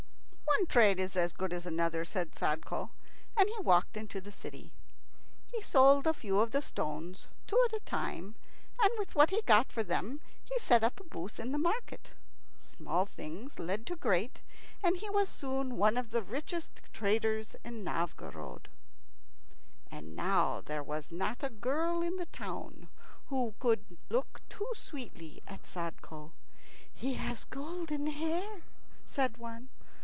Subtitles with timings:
[0.57, 2.91] "One trade is as good as another," said Sadko,
[3.37, 4.73] and he walked into the city.
[5.47, 8.35] He sold a few of the stones, two at a time,
[8.79, 12.11] and with what he got for them he set up a booth in the market.
[12.59, 14.41] Small things led to great,
[14.83, 18.67] and he was soon one of the richest traders in Novgorod.
[19.89, 22.89] And now there was not a girl in the town
[23.27, 26.33] who could look too sweetly at Sadko.
[26.93, 28.61] "He has golden hair,"
[29.03, 29.69] says one.